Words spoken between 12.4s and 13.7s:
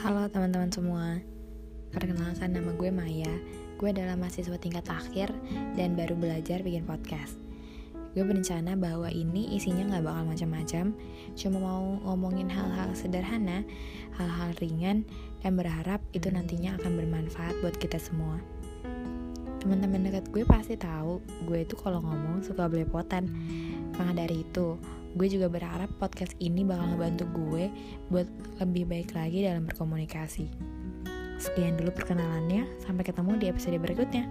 hal-hal sederhana